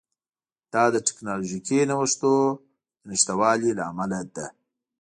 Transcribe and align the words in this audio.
دا 0.73 0.83
د 0.95 0.97
ټکنالوژیکي 1.07 1.79
نوښتونو 1.89 2.43
د 2.57 2.57
نشتوالي 3.09 3.71
له 3.77 3.83
امله 3.91 4.19
ده 4.35 4.47